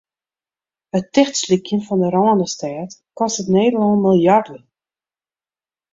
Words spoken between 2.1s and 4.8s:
Rânestêd kostet Nederlân miljarden.